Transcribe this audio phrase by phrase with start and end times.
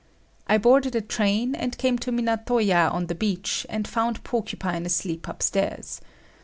[0.47, 4.87] I boarded a train and came to Minato ya on the beach and found Porcupine
[4.87, 6.01] asleep upstairs.